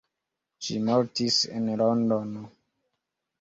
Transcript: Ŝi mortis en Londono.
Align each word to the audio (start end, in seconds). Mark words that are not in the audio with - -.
Ŝi 0.67 0.77
mortis 0.87 1.37
en 1.59 1.69
Londono. 1.83 2.45